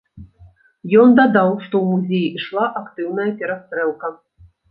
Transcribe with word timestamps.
Ён 1.01 1.09
дадаў, 1.19 1.51
што 1.65 1.73
ў 1.81 1.83
музеі 1.91 2.27
ішла 2.41 2.65
актыўная 2.81 3.29
перастрэлка. 3.43 4.07